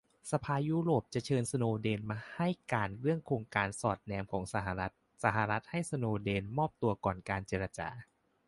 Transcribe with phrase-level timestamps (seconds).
[0.31, 4.93] สภายุโรปจะเชิญสโนว์เดนมาให้การเรื่องโครงการสอดแนมของสหรัฐ-
[5.23, 7.89] สหรัฐให้สโนว์เดนมอบตัวก่อนเจรจา